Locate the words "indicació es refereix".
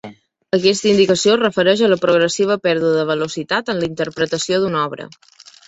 0.91-1.83